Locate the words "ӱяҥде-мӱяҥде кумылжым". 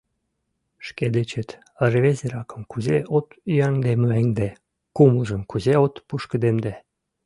3.51-5.41